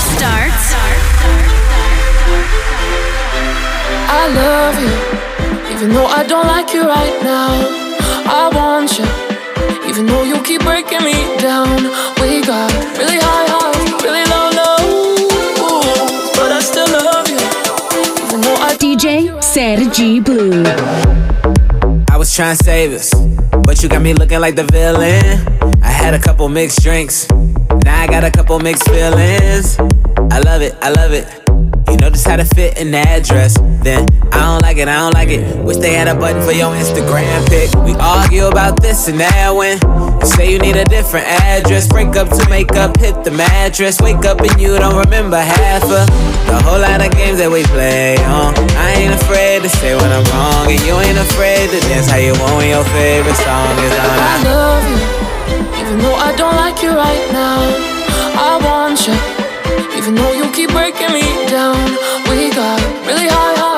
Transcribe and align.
starts. 0.00 0.74
I 4.08 4.28
love 4.42 4.76
you, 4.80 5.74
even 5.74 5.92
though 5.94 6.06
I 6.06 6.24
don't 6.26 6.46
like 6.46 6.72
you 6.72 6.82
right 6.86 7.22
now. 7.22 7.52
I 8.28 8.50
want 8.54 8.98
you, 8.98 9.06
even 9.88 10.06
though 10.06 10.24
you 10.24 10.40
keep 10.42 10.62
breaking 10.62 11.02
me 11.04 11.14
down. 11.38 11.76
We 12.20 12.42
got 12.42 12.72
really 12.98 13.18
high 13.20 13.46
highs, 13.48 14.02
really 14.02 14.24
low 14.32 14.50
lows, 14.58 16.30
but 16.36 16.50
I 16.52 16.60
still 16.60 16.90
love 16.90 17.28
you, 17.28 17.40
even 18.26 18.40
though 18.40 18.56
I 18.56 18.76
DJ 18.78 19.42
Sergi 19.42 20.20
Blue. 20.20 20.64
I 22.10 22.16
was 22.16 22.34
trying 22.34 22.56
to 22.56 22.64
save 22.64 22.92
us, 22.92 23.12
but 23.64 23.82
you 23.82 23.88
got 23.88 24.02
me 24.02 24.14
looking 24.14 24.40
like 24.40 24.56
the 24.56 24.64
villain. 24.64 25.46
I 25.82 25.88
had 25.88 26.14
a 26.14 26.18
couple 26.18 26.48
mixed 26.48 26.82
drinks, 26.82 27.26
now 27.86 28.02
I 28.02 28.06
got 28.08 28.24
a 28.24 28.30
couple 28.30 28.58
mixed 28.58 28.88
feelings. 28.90 29.78
I 30.30 30.40
love 30.40 30.60
it, 30.60 30.74
I 30.82 30.90
love 30.90 31.12
it. 31.12 31.24
You 31.88 31.96
know 31.98 32.10
just 32.10 32.26
how 32.26 32.36
to 32.36 32.44
fit 32.44 32.78
in 32.78 32.90
the 32.90 32.98
address. 32.98 33.56
Then 33.86 34.06
I 34.32 34.40
don't 34.42 34.60
like 34.60 34.76
it, 34.76 34.88
I 34.88 34.96
don't 34.96 35.14
like 35.14 35.28
it. 35.28 35.40
Wish 35.64 35.76
they 35.78 35.94
had 35.94 36.08
a 36.08 36.14
button 36.14 36.42
for 36.42 36.50
your 36.50 36.74
Instagram 36.74 37.46
pic. 37.48 37.70
We 37.86 37.94
argue 37.94 38.46
about 38.46 38.82
this 38.82 39.06
and 39.06 39.20
that 39.20 39.54
when 39.54 39.78
you 40.20 40.26
say 40.26 40.50
you 40.50 40.58
need 40.58 40.76
a 40.76 40.84
different 40.84 41.26
address. 41.26 41.86
Break 41.86 42.16
up 42.16 42.28
to 42.28 42.44
make 42.50 42.72
up, 42.74 42.98
hit 42.98 43.22
the 43.22 43.30
mattress. 43.30 44.00
Wake 44.00 44.26
up 44.26 44.40
and 44.40 44.60
you 44.60 44.76
don't 44.76 44.98
remember 44.98 45.38
half 45.38 45.84
of 45.84 46.04
the 46.50 46.58
whole 46.66 46.80
lot 46.80 47.00
of 47.00 47.12
games 47.12 47.38
that 47.38 47.50
we 47.50 47.62
play 47.70 48.18
on. 48.26 48.52
I 48.74 48.90
ain't 48.98 49.14
afraid 49.14 49.62
to 49.62 49.68
say 49.68 49.94
when 49.94 50.10
I'm 50.10 50.26
wrong, 50.34 50.66
and 50.66 50.82
you 50.82 50.94
ain't 50.98 51.18
afraid 51.30 51.70
to 51.70 51.78
dance 51.86 52.10
how 52.10 52.18
you 52.18 52.34
want 52.42 52.58
when 52.58 52.68
your 52.68 52.84
favorite 52.90 53.38
song 53.38 53.78
is 53.78 53.94
on. 53.94 54.18
I 54.26 54.42
love 54.42 54.84
you, 54.90 54.98
even 55.86 55.98
though 56.00 56.14
I 56.14 56.34
don't 56.34 56.56
like 56.56 56.82
you 56.82 56.90
right 56.90 57.26
now. 57.30 57.62
I 58.50 58.58
want 58.66 59.06
you, 59.06 59.14
even 59.96 60.16
though 60.16 60.32
you 60.32 60.50
keep 60.50 60.70
breaking 60.70 61.12
me 61.14 61.22
down. 61.46 61.78
We 62.28 62.50
got 62.50 62.80
really 63.06 63.28
high 63.30 63.54
highs, 63.54 63.75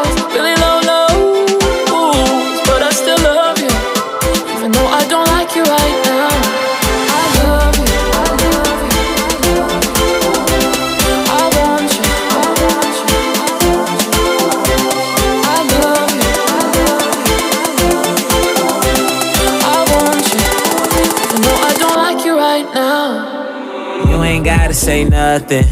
gotta 24.68 24.80
say 24.80 25.04
nothing. 25.04 25.64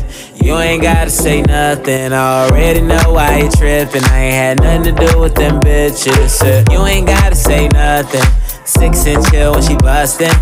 You 0.42 0.56
ain't 0.56 0.82
gotta 0.82 1.10
say 1.10 1.42
nothing. 1.42 2.14
I 2.14 2.46
already 2.46 2.80
know 2.80 3.12
why 3.12 3.40
you 3.40 3.50
tripping. 3.50 4.02
I 4.04 4.20
ain't 4.20 4.60
had 4.62 4.62
nothing 4.62 4.96
to 4.96 5.06
do 5.06 5.20
with 5.20 5.34
them 5.34 5.60
bitches. 5.60 6.40
Uh, 6.40 6.64
You 6.72 6.82
ain't 6.86 7.06
gotta 7.06 7.34
say 7.36 7.68
nothing. 7.68 8.22
Six 8.64 9.04
inch 9.04 9.28
hill 9.28 9.52
when 9.52 9.62
she 9.62 9.76
bustin'. 9.76 10.32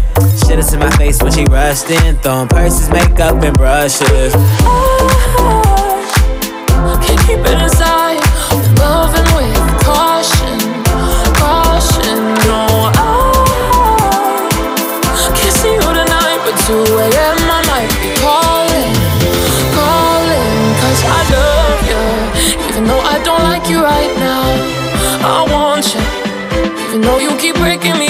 Shit 0.46 0.60
is 0.60 0.72
in 0.72 0.78
my 0.78 0.90
face 0.90 1.20
when 1.20 1.32
she 1.32 1.42
rushed 1.46 1.90
in. 1.90 2.14
Throwing 2.18 2.46
purses, 2.46 2.88
makeup, 2.90 3.42
and 3.42 3.56
brushes. 3.56 4.32
Can't 7.02 7.20
keep 7.26 7.40
it 7.40 7.60
inside. 7.60 7.93
Breaking 27.54 27.98
me 27.98 28.03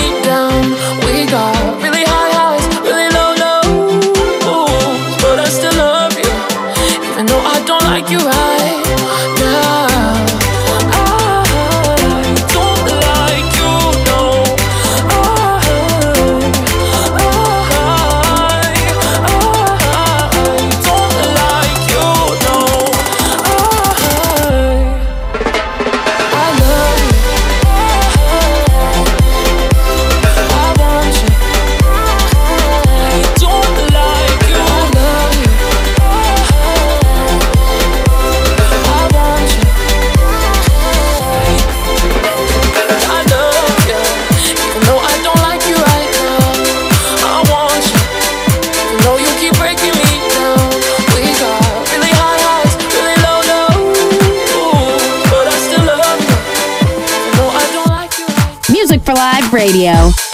Radio. 59.65 60.34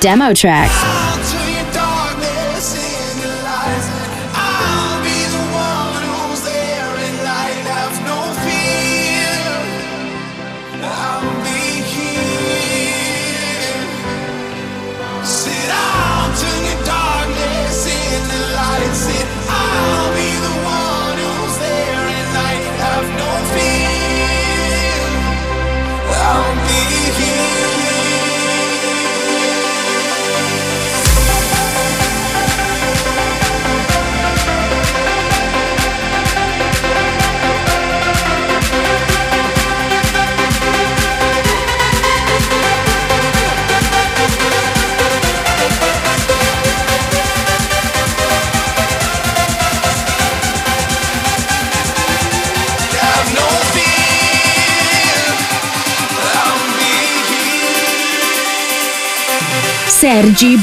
Demo 0.00 0.32
track. 0.32 0.99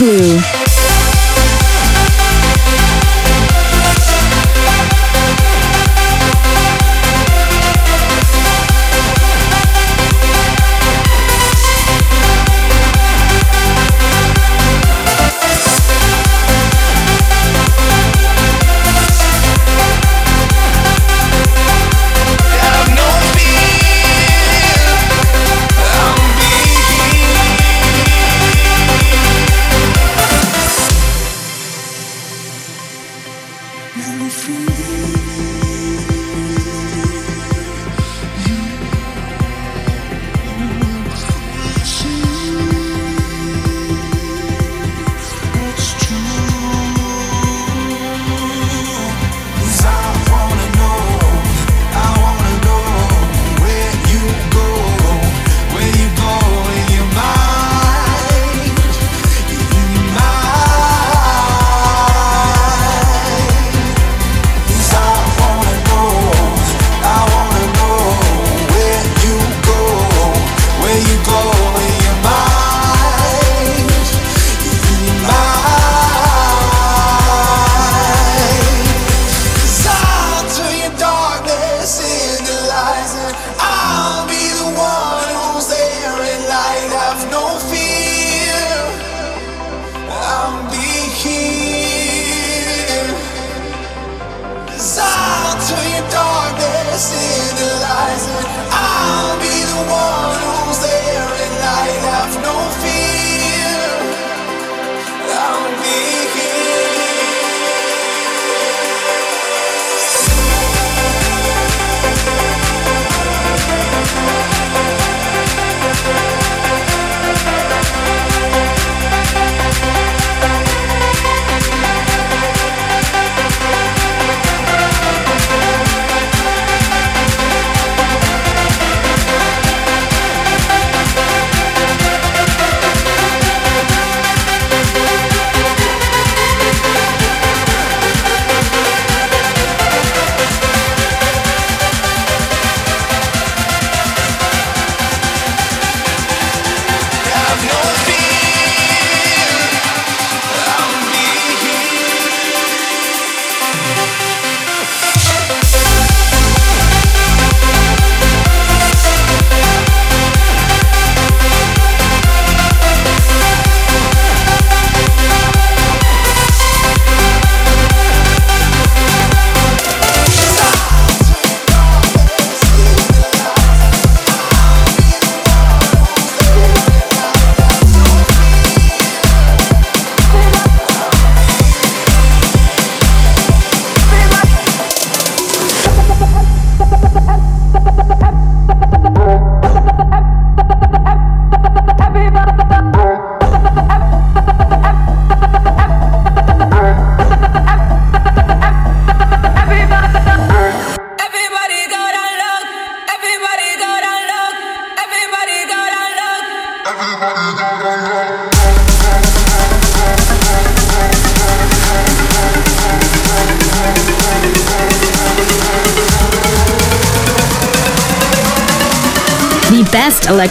Sergi 0.07 0.46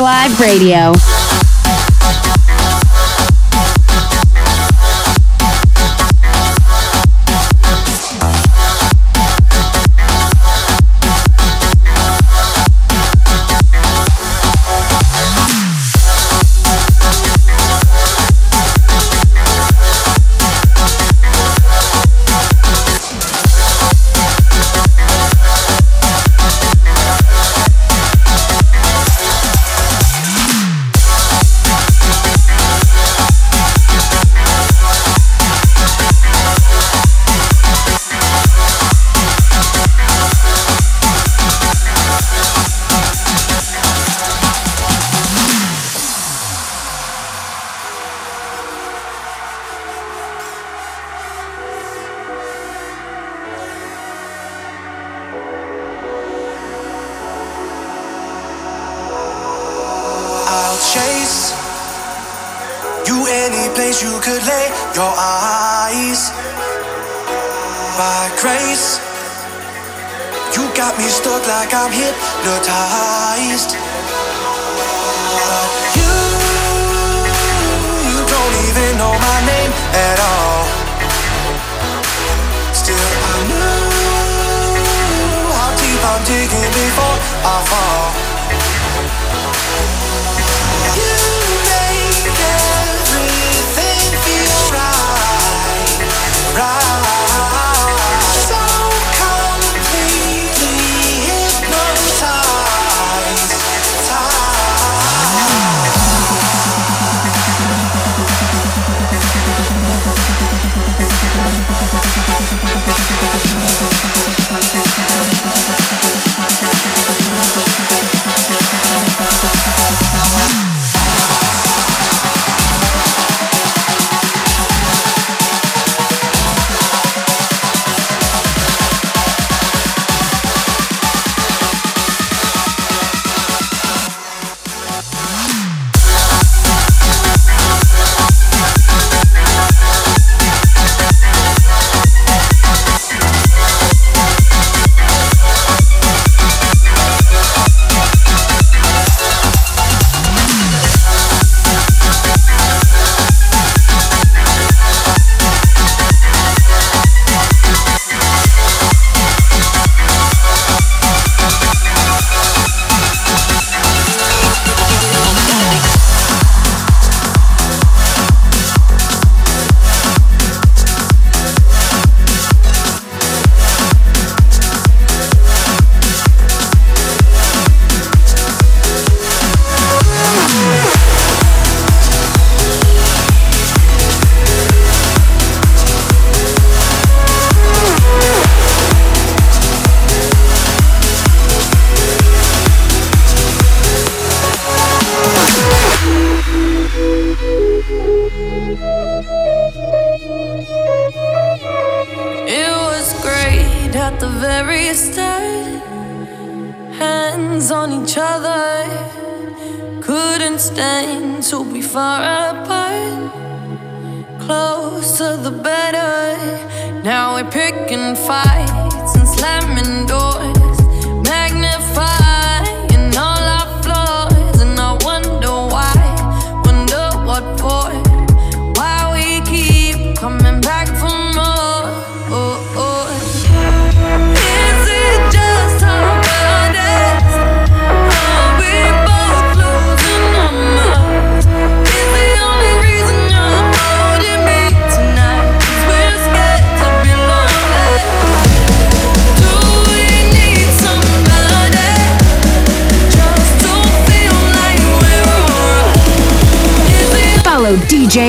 Live 0.00 0.40
Radio. 0.40 1.29
any 63.52 63.68
place 63.74 64.02
you 64.02 64.14
could 64.22 64.42
lay 64.46 64.66
your 64.94 65.12
eyes. 65.18 66.30
By 67.98 68.30
grace, 68.40 69.00
you 70.54 70.62
got 70.74 70.96
me 70.98 71.04
stuck 71.10 71.42
like 71.46 71.74
I'm 71.74 71.90
hypnotized. 71.90 73.74
You, 75.98 76.14
you 78.10 78.18
don't 78.34 78.54
even 78.68 78.90
know 78.98 79.14
my 79.18 79.38
name 79.50 79.72
at 80.08 80.18
all. 80.30 80.62
Still, 82.72 83.10
I 83.34 83.38
knew 83.50 83.82
how 85.58 85.70
deep 85.74 86.02
I'm 86.12 86.22
digging 86.24 86.70
before 86.70 87.18
I 87.42 87.56
fall. 87.70 88.29
pride. 96.60 96.89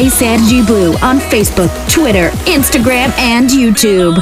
Ray 0.01 0.09
Sergi 0.09 0.63
Blue 0.65 0.93
on 1.03 1.19
Facebook, 1.19 1.69
Twitter, 1.87 2.29
Instagram, 2.47 3.15
and 3.19 3.47
YouTube. 3.51 4.17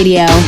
Radio. 0.00 0.39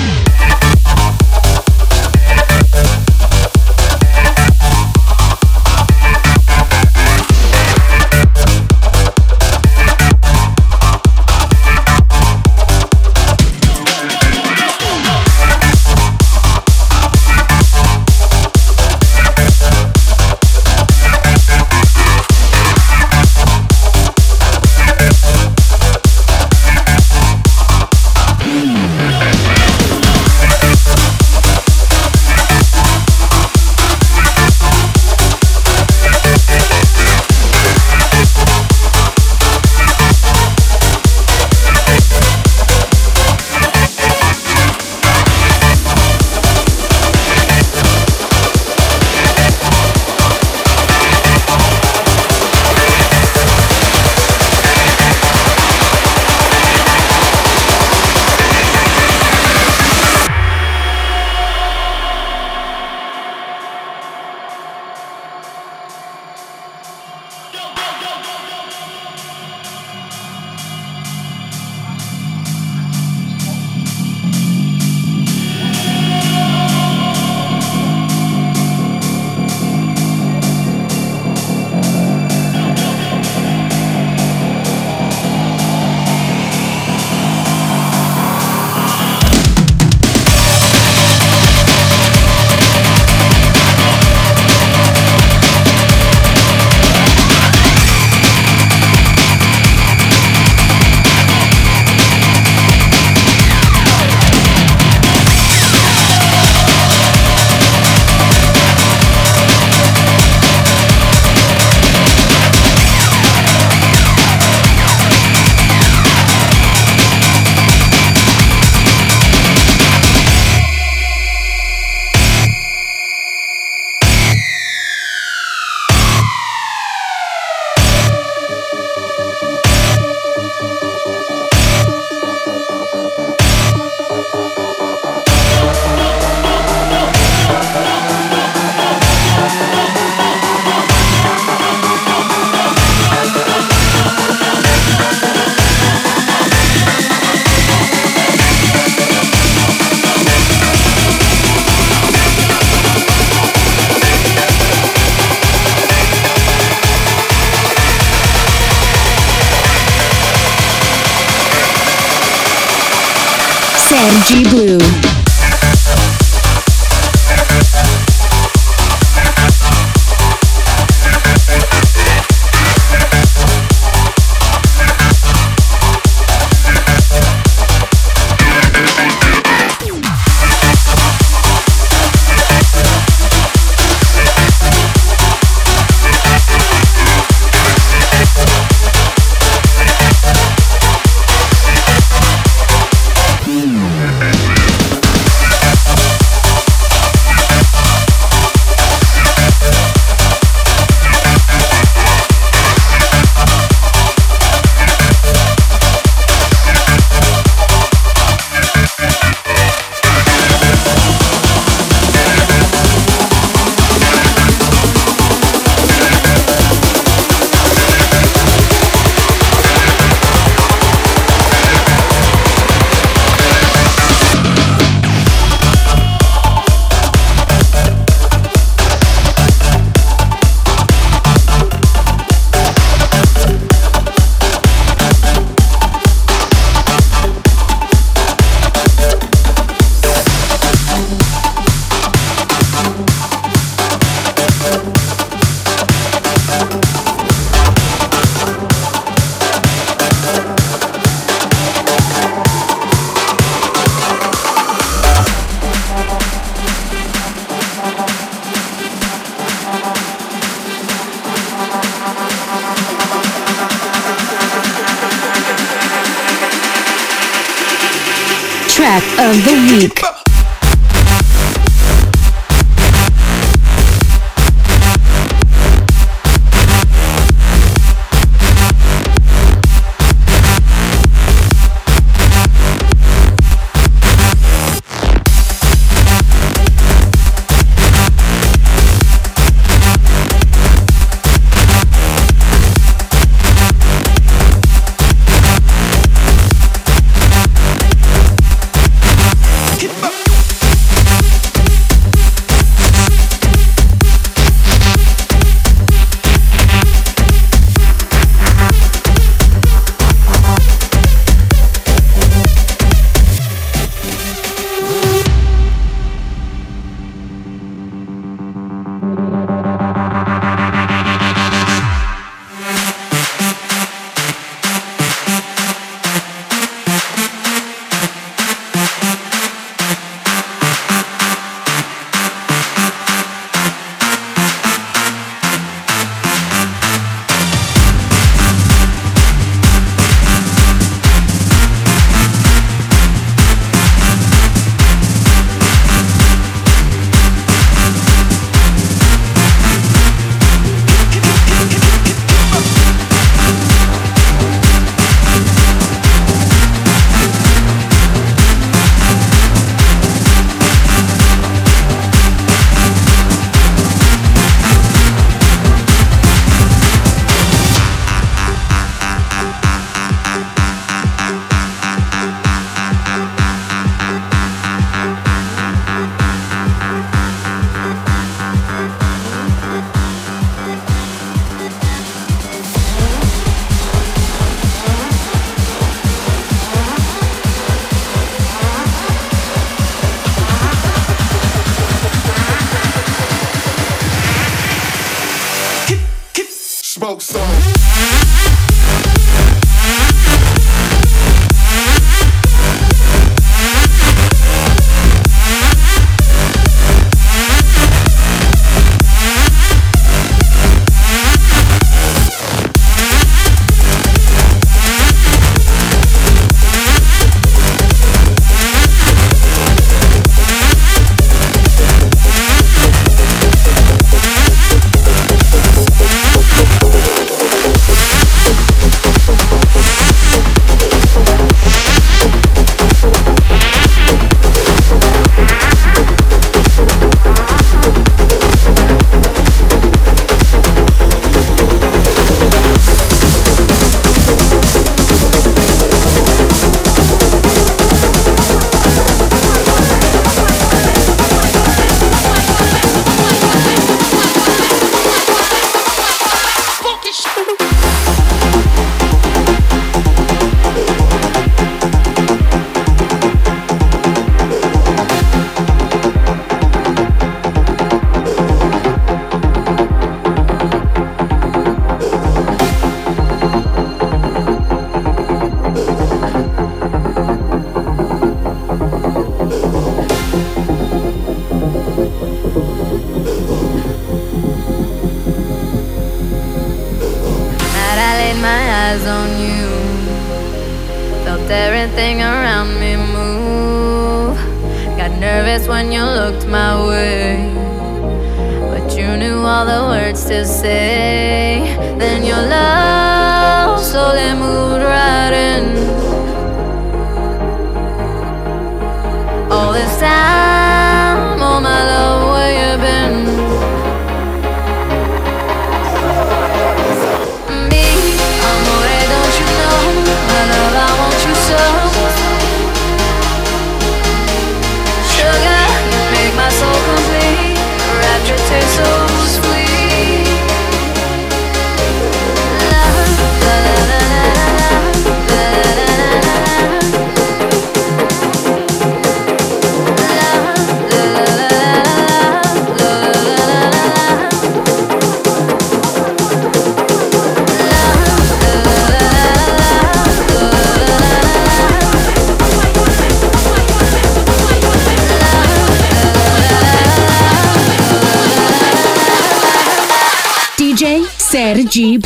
G. 561.73 561.97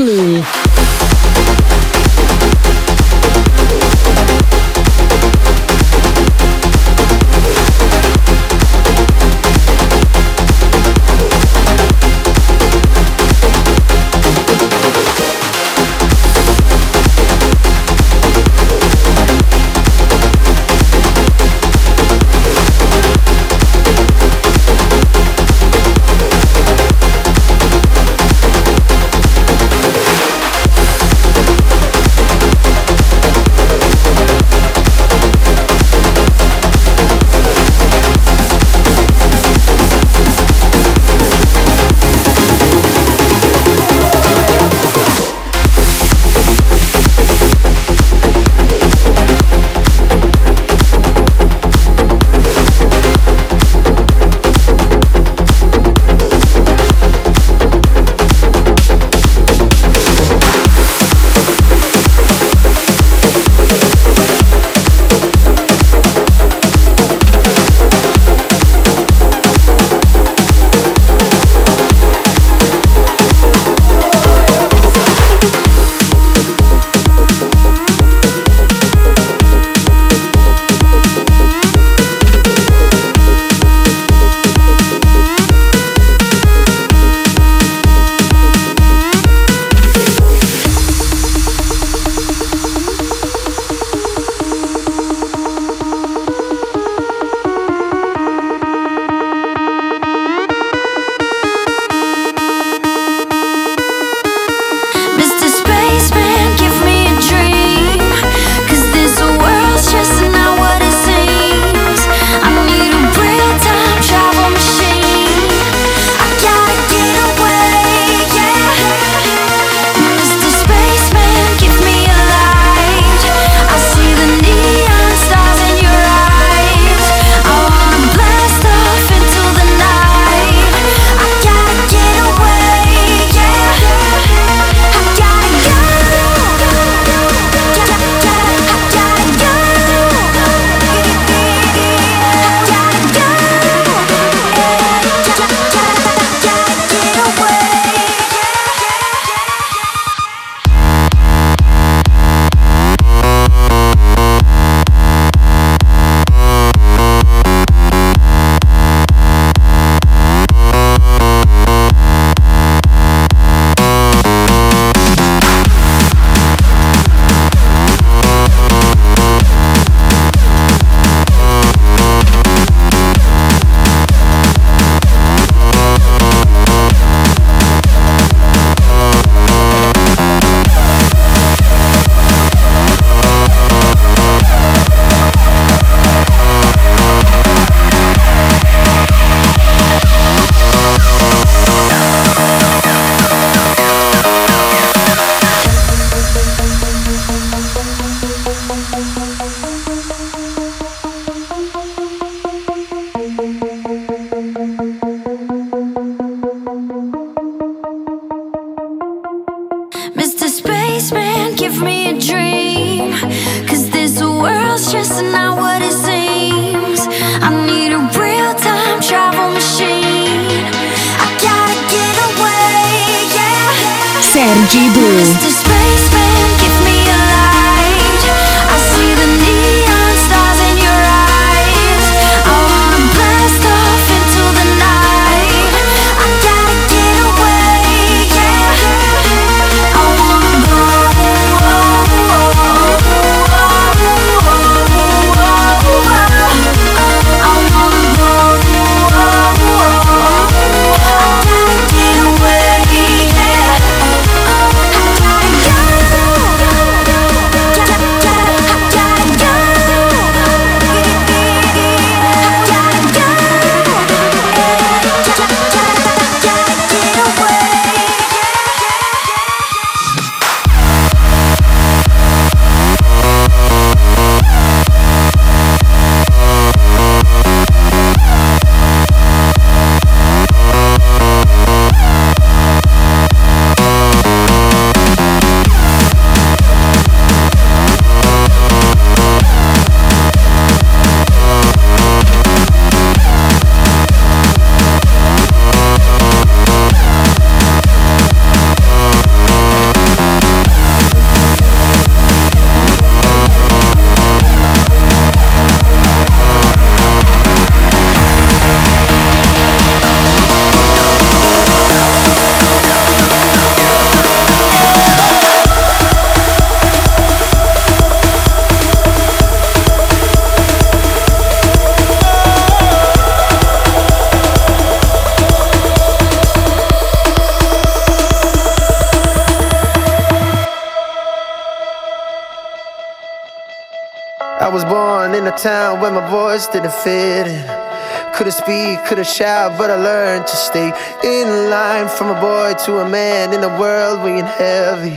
my 336.87 336.93
fit 336.93 337.47
in. 337.47 338.35
Couldn't 338.35 338.53
speak, 338.53 339.05
couldn't 339.07 339.27
shout, 339.27 339.79
but 339.79 339.91
I 339.91 339.97
learned 339.97 340.47
to 340.47 340.57
stay 340.57 340.93
in 341.25 341.71
line 341.71 342.09
from 342.09 342.29
a 342.37 342.41
boy 342.41 342.75
to 342.85 342.99
a 342.99 343.09
man 343.09 343.53
in 343.53 343.65
a 343.65 343.73
world 343.81 344.23
weighing 344.23 344.51
heavy. 344.61 345.17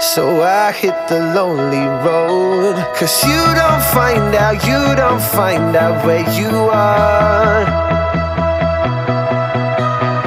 So 0.00 0.42
I 0.42 0.72
hit 0.72 0.96
the 1.08 1.20
lonely 1.34 1.86
road. 2.06 2.74
Cause 2.98 3.24
you 3.24 3.42
don't 3.60 3.84
find 3.96 4.34
out, 4.34 4.56
you 4.70 4.82
don't 4.96 5.22
find 5.38 5.74
out 5.76 6.04
where 6.04 6.26
you 6.38 6.52
are. 6.70 7.62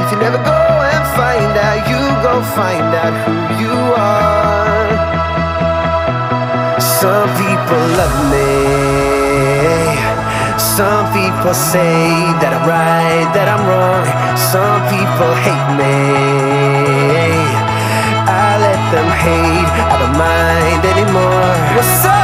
If 0.02 0.08
you 0.12 0.18
never 0.26 0.42
go 0.52 0.62
and 0.94 1.06
find 1.20 1.54
out, 1.68 1.80
you 1.92 2.02
go 2.28 2.34
find 2.60 2.90
out 3.04 3.16
who 3.26 3.36
you 3.62 3.76
are. 4.10 4.92
Some 7.00 7.30
people 7.42 7.84
love 8.00 8.18
me. 8.32 9.11
Some 10.62 11.10
people 11.10 11.56
say 11.58 12.06
that 12.38 12.54
I'm 12.54 12.70
right, 12.70 13.26
that 13.34 13.50
I'm 13.50 13.66
wrong. 13.66 14.06
Some 14.38 14.82
people 14.94 15.34
hate 15.42 15.70
me. 15.74 15.98
I 18.30 18.62
let 18.62 18.82
them 18.94 19.10
hate, 19.10 19.72
I 19.90 19.96
don't 19.98 20.18
mind 20.22 20.86
anymore. 20.86 21.50
Well, 21.74 21.90
some 22.06 22.21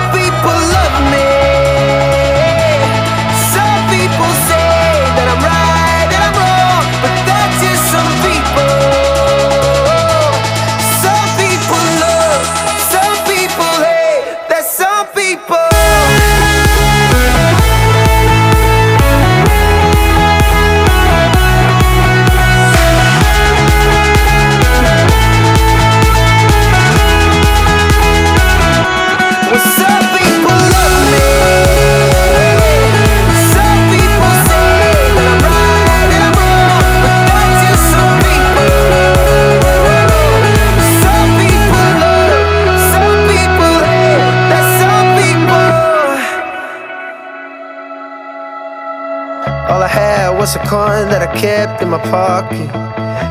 kept 51.37 51.81
in 51.83 51.89
my 51.89 52.01
pocket. 52.09 52.67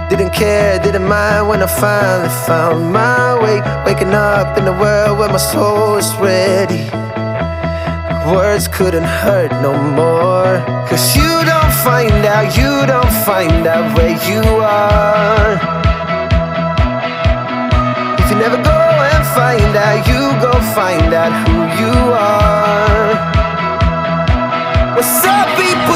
Didn't 0.09 0.33
care, 0.33 0.79
didn't 0.79 1.09
mind 1.09 1.49
when 1.49 1.63
I 1.63 1.67
finally 1.67 2.29
found 2.47 2.93
my 2.93 3.35
way. 3.43 3.59
Waking 3.85 4.15
up 4.15 4.57
in 4.59 4.67
a 4.67 4.77
world 4.81 5.19
where 5.19 5.29
my 5.29 5.43
soul 5.53 5.97
is 5.97 6.15
ready. 6.17 6.85
Words 8.31 8.69
couldn't 8.69 9.11
hurt 9.23 9.51
no 9.61 9.73
more. 10.01 10.55
Cause 10.89 11.17
you 11.17 11.33
don't 11.53 11.75
find 11.87 12.25
out, 12.35 12.57
you 12.57 12.73
don't 12.87 13.15
find 13.27 13.67
out 13.67 13.87
where 13.97 14.17
you 14.31 14.43
are. 14.63 15.53
If 18.21 18.27
you 18.31 18.37
never 18.39 18.59
go 18.63 18.81
and 19.11 19.25
find 19.39 19.73
out, 19.87 19.99
you 20.11 20.23
go 20.47 20.53
find 20.79 21.11
out 21.13 21.33
who 21.43 21.57
you 21.81 21.95
are. 22.15 23.11
Well, 24.95 25.09
some 25.23 25.49
people 25.61 25.96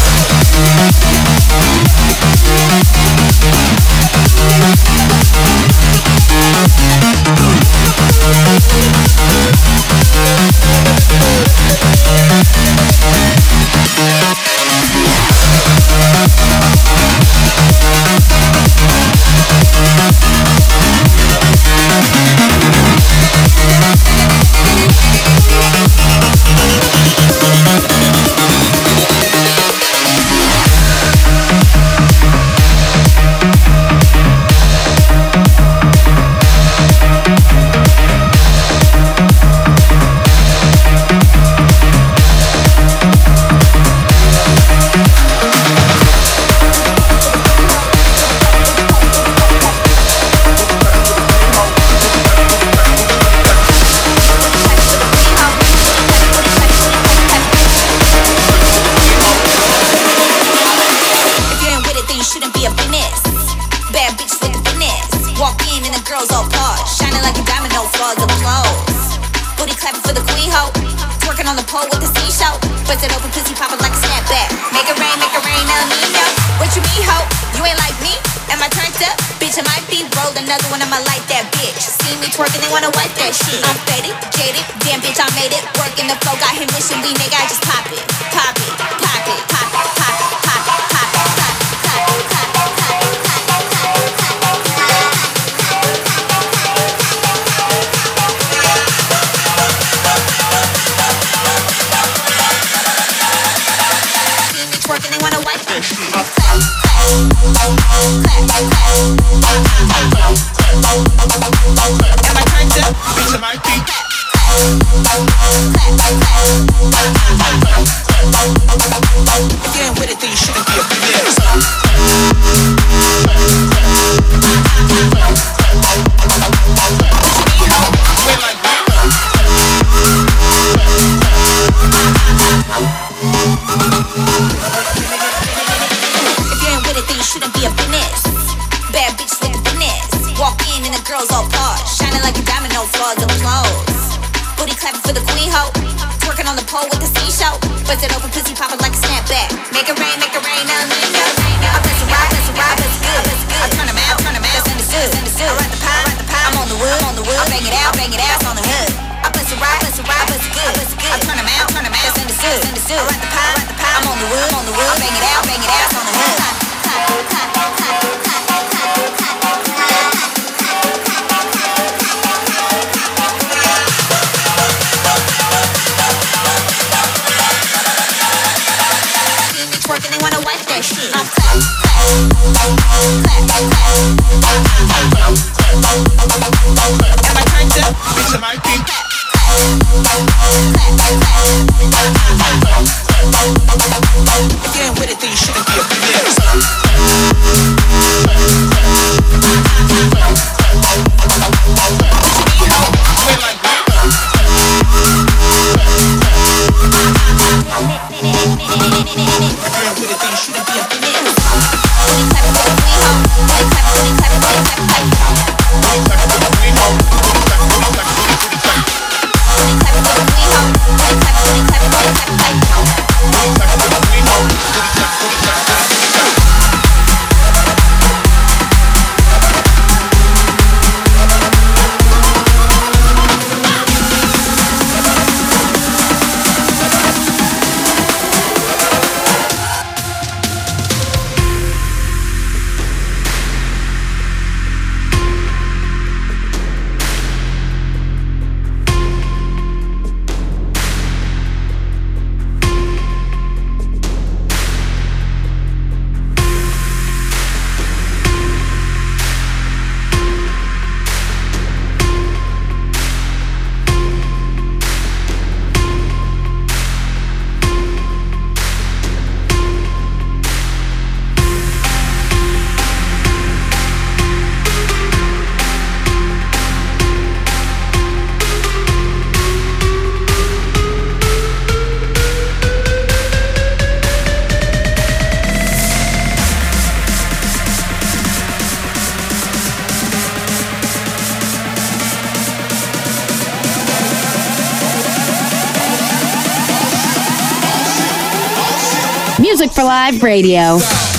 Live 300.11 300.23
Radio. 300.23 301.10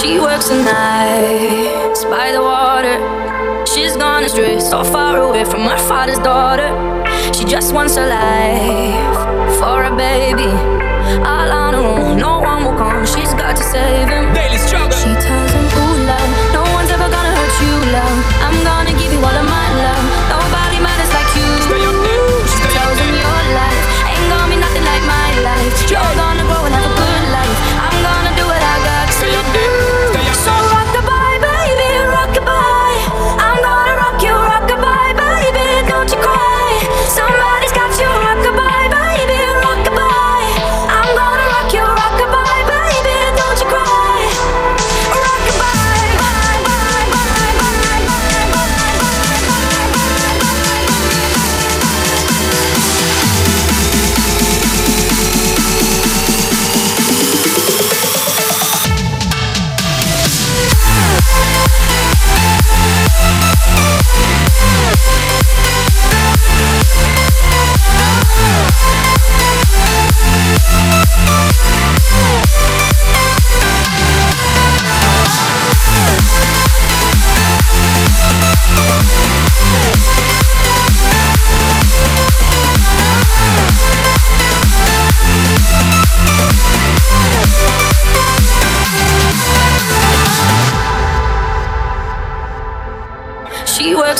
She 0.00 0.18
works 0.18 0.50
at 0.50 0.64
night, 0.64 1.94
by 2.08 2.32
the 2.32 2.40
water. 2.40 2.96
She's 3.66 3.96
gone 3.96 4.24
astray, 4.24 4.58
so 4.58 4.82
far 4.82 5.18
away 5.20 5.44
from 5.44 5.60
her 5.68 5.76
father's 5.76 6.18
daughter. 6.18 6.72
She 7.34 7.44
just 7.44 7.74
wants 7.74 7.98
a 7.98 8.06
life 8.08 9.20
for 9.60 9.84
a 9.84 9.94
baby. 9.94 10.48
All 11.20 11.52
on 11.52 11.74
her 11.74 11.84
own, 11.84 12.16
no 12.16 12.40
one 12.40 12.64
will 12.64 12.78
come. 12.80 13.04
She's 13.04 13.34
got 13.34 13.56
to 13.56 13.62
save 13.62 14.08
him. 14.08 14.32
Daily 14.32 14.56
struggle. 14.56 14.96
She 14.96 15.12
tells 15.20 15.52
him, 15.52 15.66
Ooh, 15.68 16.08
love, 16.08 16.30
no 16.56 16.62
one's 16.72 16.90
ever 16.90 17.08
gonna 17.12 17.36
hurt 17.36 17.54
you, 17.60 17.76
love. 17.92 18.18
I'm 18.40 18.59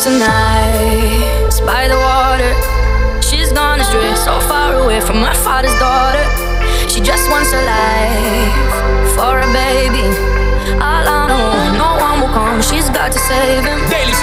walks 0.00 0.04
the 0.04 0.18
nights 0.18 1.60
by 1.60 1.88
the 1.88 1.96
water. 1.96 2.52
She's 3.22 3.52
gone 3.52 3.80
astray, 3.80 4.14
so 4.14 4.40
far 4.48 4.74
away 4.82 5.00
from 5.00 5.16
her 5.16 5.34
father's 5.34 5.76
daughter. 5.78 6.24
She 6.88 7.00
just 7.00 7.30
wants 7.30 7.52
a 7.52 7.60
life 7.64 9.14
for 9.14 9.40
a 9.40 9.48
baby. 9.52 10.06
All 10.80 11.04
I 11.04 11.28
know, 11.28 11.52
no 11.76 11.90
one 12.00 12.20
will 12.20 12.32
come. 12.32 12.62
She's 12.62 12.88
got 12.90 13.12
to 13.12 13.18
save 13.18 13.64
him. 13.64 13.78
Daily 13.90 14.14